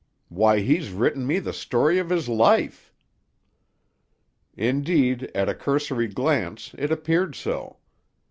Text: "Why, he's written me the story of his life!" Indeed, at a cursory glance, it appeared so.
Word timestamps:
"Why, 0.29 0.61
he's 0.61 0.89
written 0.89 1.27
me 1.27 1.37
the 1.37 1.53
story 1.53 1.99
of 1.99 2.09
his 2.09 2.27
life!" 2.27 2.91
Indeed, 4.57 5.29
at 5.35 5.47
a 5.47 5.53
cursory 5.53 6.07
glance, 6.07 6.73
it 6.75 6.91
appeared 6.91 7.35
so. 7.35 7.77